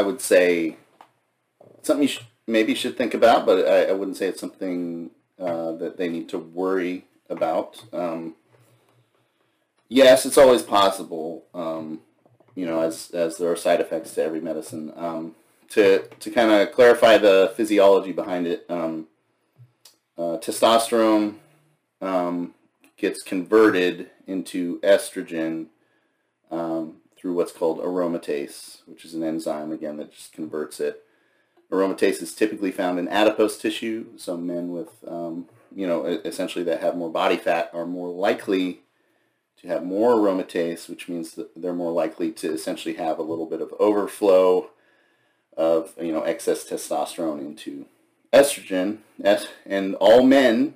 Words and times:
I 0.00 0.02
would 0.02 0.22
say 0.22 0.76
something 1.82 2.04
you 2.04 2.08
sh- 2.08 2.24
maybe 2.46 2.74
should 2.74 2.96
think 2.96 3.12
about, 3.12 3.44
but 3.44 3.68
I, 3.68 3.90
I 3.90 3.92
wouldn't 3.92 4.16
say 4.16 4.28
it's 4.28 4.40
something 4.40 5.10
uh, 5.38 5.72
that 5.72 5.98
they 5.98 6.08
need 6.08 6.26
to 6.30 6.38
worry 6.38 7.04
about. 7.28 7.84
Um, 7.92 8.34
yes, 9.90 10.24
it's 10.24 10.38
always 10.38 10.62
possible, 10.62 11.44
um, 11.52 12.00
you 12.54 12.64
know, 12.64 12.80
as, 12.80 13.10
as 13.10 13.36
there 13.36 13.52
are 13.52 13.56
side 13.56 13.82
effects 13.82 14.14
to 14.14 14.22
every 14.22 14.40
medicine. 14.40 14.90
Um, 14.96 15.34
to 15.68 16.08
to 16.18 16.30
kind 16.30 16.50
of 16.50 16.72
clarify 16.72 17.18
the 17.18 17.52
physiology 17.56 18.12
behind 18.12 18.46
it, 18.46 18.64
um, 18.70 19.06
uh, 20.16 20.38
testosterone 20.38 21.34
um, 22.00 22.54
gets 22.96 23.22
converted 23.22 24.08
into 24.26 24.80
estrogen 24.80 25.66
um, 26.50 26.96
through 27.20 27.34
what's 27.34 27.52
called 27.52 27.80
aromatase, 27.80 28.78
which 28.86 29.04
is 29.04 29.14
an 29.14 29.22
enzyme 29.22 29.72
again 29.72 29.98
that 29.98 30.12
just 30.12 30.32
converts 30.32 30.80
it. 30.80 31.04
Aromatase 31.70 32.22
is 32.22 32.34
typically 32.34 32.72
found 32.72 32.98
in 32.98 33.08
adipose 33.08 33.58
tissue. 33.58 34.06
So 34.16 34.36
men 34.36 34.70
with, 34.70 34.88
um, 35.06 35.46
you 35.74 35.86
know, 35.86 36.04
essentially 36.04 36.64
that 36.64 36.80
have 36.80 36.96
more 36.96 37.10
body 37.10 37.36
fat 37.36 37.70
are 37.74 37.86
more 37.86 38.08
likely 38.08 38.80
to 39.60 39.68
have 39.68 39.84
more 39.84 40.14
aromatase, 40.14 40.88
which 40.88 41.08
means 41.08 41.32
that 41.34 41.50
they're 41.54 41.74
more 41.74 41.92
likely 41.92 42.32
to 42.32 42.50
essentially 42.50 42.94
have 42.94 43.18
a 43.18 43.22
little 43.22 43.46
bit 43.46 43.60
of 43.60 43.74
overflow 43.78 44.70
of 45.56 45.92
you 46.00 46.12
know 46.12 46.22
excess 46.22 46.64
testosterone 46.64 47.40
into 47.40 47.84
estrogen 48.32 48.98
and 49.66 49.94
all 49.96 50.22
men 50.22 50.74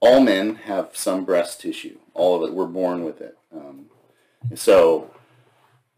all 0.00 0.20
men 0.20 0.56
have 0.56 0.90
some 0.94 1.24
breast 1.24 1.60
tissue 1.60 1.98
all 2.14 2.42
of 2.42 2.48
it 2.48 2.54
we're 2.54 2.66
born 2.66 3.04
with 3.04 3.20
it 3.20 3.36
um, 3.54 3.86
so 4.54 5.10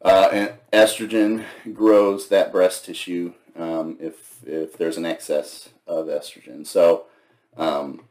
uh, 0.02 0.48
estrogen 0.72 1.44
grows 1.72 2.28
that 2.28 2.52
breast 2.52 2.84
tissue 2.84 3.32
um, 3.56 3.96
if 4.00 4.44
if 4.46 4.76
there's 4.76 4.96
an 4.96 5.06
excess 5.06 5.70
of 5.86 6.06
estrogen 6.06 6.66
so 6.66 7.06
um, 7.56 8.04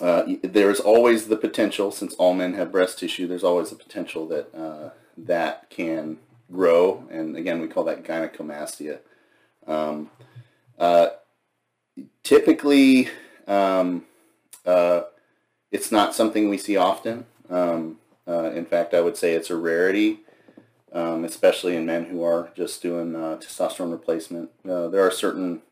uh, 0.00 0.24
there's 0.42 0.80
always 0.80 1.28
the 1.28 1.36
potential 1.36 1.90
since 1.90 2.14
all 2.14 2.34
men 2.34 2.54
have 2.54 2.72
breast 2.72 2.98
tissue 2.98 3.26
there's 3.26 3.44
always 3.44 3.70
the 3.70 3.76
potential 3.76 4.26
that 4.26 4.54
uh, 4.54 4.90
that 5.16 5.68
can 5.70 6.18
grow, 6.52 7.04
and 7.10 7.36
again, 7.36 7.60
we 7.60 7.68
call 7.68 7.84
that 7.84 8.04
gynecomastia. 8.04 8.98
Um, 9.66 10.10
uh, 10.78 11.08
typically, 12.22 13.08
um, 13.46 14.04
uh, 14.64 15.02
it's 15.70 15.90
not 15.90 16.14
something 16.14 16.48
we 16.48 16.58
see 16.58 16.76
often. 16.76 17.26
Um, 18.26 18.34
uh, 18.34 18.50
in 18.50 18.64
fact, 18.64 18.94
I 18.94 19.00
would 19.00 19.16
say 19.16 19.34
it's 19.34 19.50
a 19.50 19.56
rarity, 19.56 20.20
um, 20.92 21.24
especially 21.24 21.76
in 21.76 21.86
men 21.86 22.06
who 22.06 22.22
are 22.22 22.50
just 22.54 22.82
doing 22.82 23.14
uh, 23.16 23.38
testosterone 23.40 23.90
replacement. 23.90 24.50
Uh, 24.68 24.88
there 24.88 25.06
are 25.06 25.10
certain 25.10 25.62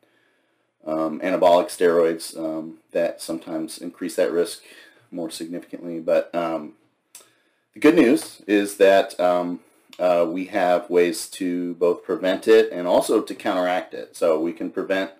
um, 0.86 1.20
anabolic 1.20 1.66
steroids 1.66 2.36
um, 2.38 2.78
that 2.92 3.20
sometimes 3.20 3.78
increase 3.78 4.16
that 4.16 4.32
risk 4.32 4.62
more 5.10 5.30
significantly, 5.30 6.00
but 6.00 6.32
the 6.32 7.80
good 7.80 7.94
news 7.94 8.42
is 8.46 8.78
that 8.78 9.18
um, 9.20 9.60
uh, 9.98 10.26
we 10.28 10.46
have 10.46 10.90
ways 10.90 11.28
to 11.28 11.74
both 11.74 12.02
prevent 12.02 12.48
it 12.48 12.72
and 12.72 12.88
also 12.88 13.20
to 13.20 13.34
counteract 13.34 13.94
it. 13.94 14.16
So 14.16 14.40
we 14.40 14.52
can 14.52 14.70
prevent 14.70 15.12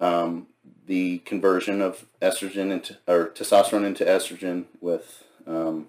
um, 0.00 0.46
the 0.86 1.18
conversion 1.18 1.82
of 1.82 2.06
estrogen 2.22 2.70
into 2.70 2.96
or 3.06 3.28
testosterone 3.28 3.84
into 3.84 4.04
estrogen 4.04 4.66
with 4.80 5.24
um, 5.46 5.88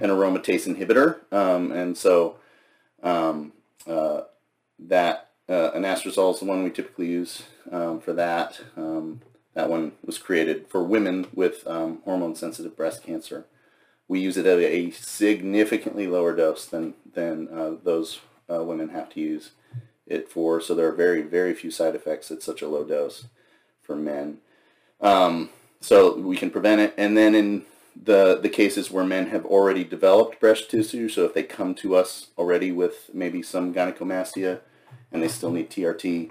an 0.00 0.10
aromatase 0.10 0.66
inhibitor, 0.66 1.20
um, 1.32 1.72
and 1.72 1.96
so 1.96 2.36
um, 3.02 3.52
uh, 3.86 4.22
that 4.78 5.30
uh, 5.48 5.70
anastrozole 5.72 6.34
is 6.34 6.40
the 6.40 6.46
one 6.46 6.62
we 6.62 6.70
typically 6.70 7.06
use 7.06 7.44
um, 7.70 8.00
for 8.00 8.12
that. 8.12 8.60
Um, 8.76 9.20
that 9.54 9.68
one 9.68 9.92
was 10.04 10.16
created 10.16 10.68
for 10.68 10.82
women 10.82 11.26
with 11.34 11.64
hormone-sensitive 11.64 12.76
breast 12.76 13.02
cancer 13.02 13.46
we 14.10 14.18
use 14.18 14.36
it 14.36 14.44
at 14.44 14.58
a 14.58 14.90
significantly 14.90 16.08
lower 16.08 16.34
dose 16.34 16.66
than, 16.66 16.94
than 17.14 17.46
uh, 17.46 17.76
those 17.84 18.18
uh, 18.52 18.60
women 18.60 18.88
have 18.88 19.08
to 19.10 19.20
use 19.20 19.52
it 20.04 20.28
for. 20.28 20.60
So 20.60 20.74
there 20.74 20.88
are 20.88 20.92
very, 20.92 21.22
very 21.22 21.54
few 21.54 21.70
side 21.70 21.94
effects 21.94 22.28
at 22.32 22.42
such 22.42 22.60
a 22.60 22.66
low 22.66 22.82
dose 22.82 23.26
for 23.80 23.94
men. 23.94 24.38
Um, 25.00 25.50
so 25.80 26.16
we 26.16 26.36
can 26.36 26.50
prevent 26.50 26.80
it. 26.80 26.92
And 26.98 27.16
then 27.16 27.36
in 27.36 27.62
the, 27.94 28.38
the 28.40 28.48
cases 28.48 28.90
where 28.90 29.04
men 29.04 29.28
have 29.28 29.44
already 29.44 29.84
developed 29.84 30.40
breast 30.40 30.70
tissue, 30.70 31.08
so 31.08 31.24
if 31.24 31.34
they 31.34 31.42
come 31.42 31.74
to 31.76 31.94
us 31.94 32.28
already 32.38 32.72
with 32.72 33.10
maybe 33.12 33.42
some 33.42 33.74
gynecomastia 33.74 34.60
and 35.12 35.22
they 35.22 35.28
still 35.28 35.50
need 35.50 35.70
TRT, 35.70 36.30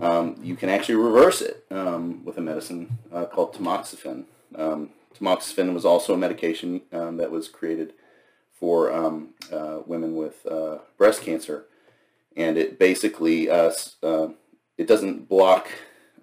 um, 0.00 0.36
you 0.42 0.56
can 0.56 0.68
actually 0.68 0.96
reverse 0.96 1.40
it 1.40 1.64
um, 1.70 2.24
with 2.24 2.36
a 2.36 2.40
medicine 2.40 2.98
uh, 3.12 3.26
called 3.26 3.54
tamoxifen. 3.54 4.24
Um, 4.56 4.90
Tamoxifen 5.18 5.72
was 5.74 5.84
also 5.84 6.14
a 6.14 6.18
medication 6.18 6.82
um, 6.92 7.16
that 7.18 7.30
was 7.30 7.48
created 7.48 7.92
for 8.52 8.92
um, 8.92 9.30
uh, 9.52 9.80
women 9.86 10.16
with 10.16 10.44
uh, 10.46 10.78
breast 10.98 11.22
cancer, 11.22 11.66
and 12.36 12.56
it 12.56 12.78
basically 12.78 13.48
uh, 13.48 13.70
uh 14.02 14.28
it 14.76 14.88
doesn't 14.88 15.28
block 15.28 15.68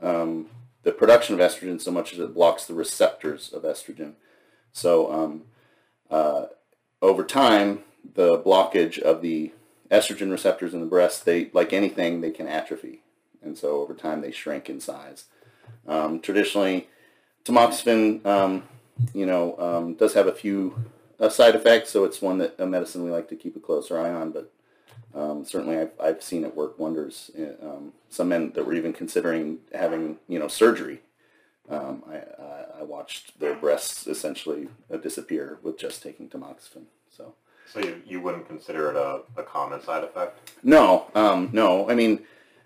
um, 0.01 0.47
the 0.83 0.91
production 0.91 1.33
of 1.33 1.39
estrogen 1.39 1.79
so 1.79 1.91
much 1.91 2.11
as 2.11 2.19
it 2.19 2.33
blocks 2.33 2.65
the 2.65 2.73
receptors 2.73 3.53
of 3.53 3.63
estrogen. 3.63 4.13
So 4.73 5.11
um, 5.11 5.43
uh, 6.09 6.45
over 7.01 7.23
time, 7.23 7.79
the 8.13 8.39
blockage 8.39 8.99
of 8.99 9.21
the 9.21 9.51
estrogen 9.89 10.31
receptors 10.31 10.73
in 10.73 10.79
the 10.79 10.85
breast, 10.85 11.25
they 11.25 11.49
like 11.53 11.73
anything, 11.73 12.21
they 12.21 12.31
can 12.31 12.47
atrophy, 12.47 13.01
and 13.43 13.57
so 13.57 13.81
over 13.81 13.93
time 13.93 14.21
they 14.21 14.31
shrink 14.31 14.69
in 14.69 14.79
size. 14.79 15.25
Um, 15.87 16.19
traditionally, 16.19 16.87
tamoxifen 17.43 18.25
um, 18.25 18.63
you 19.13 19.25
know, 19.25 19.57
um, 19.57 19.93
does 19.95 20.13
have 20.13 20.27
a 20.27 20.33
few 20.33 20.75
uh, 21.19 21.29
side 21.29 21.55
effects, 21.55 21.89
so 21.89 22.03
it's 22.03 22.21
one 22.21 22.37
that 22.39 22.55
a 22.59 22.65
medicine 22.65 23.03
we 23.03 23.11
like 23.11 23.29
to 23.29 23.35
keep 23.35 23.55
a 23.55 23.59
closer 23.59 23.99
eye 23.99 24.11
on. 24.11 24.31
But 24.31 24.51
um, 25.13 25.45
certainly, 25.45 25.77
I've, 25.77 25.91
I've 26.01 26.23
seen 26.23 26.43
it 26.43 26.55
work 26.55 26.79
wonders. 26.79 27.31
In, 27.35 27.55
um, 27.61 27.93
some 28.09 28.29
men 28.29 28.51
that 28.53 28.65
were 28.65 28.73
even 28.73 28.93
considering 28.93 29.59
having, 29.73 30.17
you 30.27 30.39
know, 30.39 30.47
surgery. 30.47 31.01
Um, 31.69 32.03
I, 32.09 32.15
I, 32.43 32.50
watched 33.01 33.39
their 33.39 33.55
breasts 33.55 34.05
essentially 34.05 34.67
uh, 34.93 34.97
disappear 34.97 35.57
with 35.63 35.75
just 35.77 36.03
taking 36.03 36.29
tamoxifen. 36.29 36.83
So. 37.09 37.33
So 37.73 37.79
you, 37.79 38.01
you 38.05 38.21
wouldn't 38.21 38.47
consider 38.47 38.91
it 38.91 38.95
a, 38.95 39.21
a 39.37 39.43
common 39.43 39.81
side 39.81 40.03
effect? 40.03 40.51
No, 40.61 41.07
um, 41.15 41.49
no. 41.51 41.89
I 41.89 41.95
mean, 41.95 42.25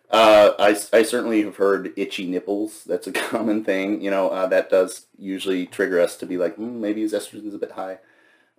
uh, 0.10 0.52
I, 0.60 0.76
I 0.92 1.04
certainly 1.04 1.44
have 1.44 1.56
heard 1.58 1.94
itchy 1.96 2.26
nipples. 2.28 2.84
That's 2.86 3.08
a 3.08 3.12
common 3.32 3.64
thing. 3.64 4.02
You 4.02 4.12
know, 4.12 4.30
uh, 4.30 4.48
that 4.48 4.70
does 4.70 5.06
usually 5.18 5.68
trigger 5.68 6.02
us 6.02 6.18
to 6.18 6.26
be 6.26 6.38
like, 6.38 6.58
mm, 6.58 6.80
maybe 6.80 7.02
his 7.02 7.14
estrogen 7.14 7.48
is 7.48 7.54
a 7.54 7.60
bit 7.60 7.74
high. 7.74 8.00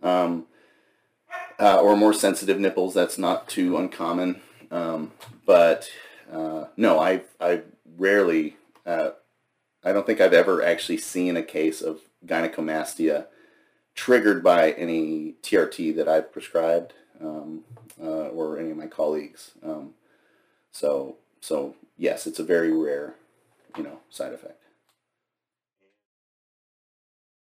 Um, 0.02 0.46
uh, 1.58 1.80
or 1.80 1.96
more 1.96 2.14
sensitive 2.14 2.60
nipples. 2.60 2.94
That's 2.94 3.18
not 3.18 3.48
too 3.48 3.76
uncommon. 3.76 4.40
Um, 4.70 5.12
but 5.44 5.90
uh, 6.32 6.66
no, 6.76 7.00
I 7.00 7.22
I 7.40 7.62
rarely. 7.98 8.56
I 9.86 9.92
don't 9.92 10.04
think 10.04 10.20
I've 10.20 10.32
ever 10.32 10.64
actually 10.64 10.98
seen 10.98 11.36
a 11.36 11.44
case 11.44 11.80
of 11.80 12.00
gynecomastia 12.26 13.26
triggered 13.94 14.42
by 14.42 14.72
any 14.72 15.34
TRT 15.44 15.94
that 15.94 16.08
I've 16.08 16.32
prescribed 16.32 16.92
um, 17.20 17.62
uh, 18.02 18.28
or 18.28 18.58
any 18.58 18.72
of 18.72 18.76
my 18.76 18.88
colleagues. 18.88 19.52
Um, 19.62 19.94
so 20.72 21.16
so 21.40 21.76
yes, 21.96 22.26
it's 22.26 22.40
a 22.40 22.44
very 22.44 22.72
rare, 22.72 23.14
you 23.76 23.84
know, 23.84 24.00
side 24.10 24.32
effect. 24.32 24.60